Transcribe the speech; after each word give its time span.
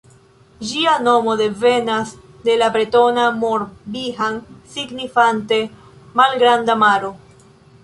Ĝia 0.69 0.93
nomo 1.07 1.35
devenas 1.41 2.13
de 2.47 2.55
la 2.61 2.69
bretona 2.77 3.27
Mor-Bihan 3.43 4.41
signifante 4.77 5.63
Malgranda 6.23 6.81
Maro. 6.87 7.17